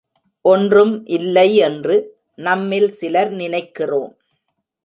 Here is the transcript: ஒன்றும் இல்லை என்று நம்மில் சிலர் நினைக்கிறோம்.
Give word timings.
ஒன்றும் 0.45 0.93
இல்லை 1.07 1.55
என்று 1.67 1.95
நம்மில் 2.39 2.89
சிலர் 2.91 3.31
நினைக்கிறோம். 3.31 4.11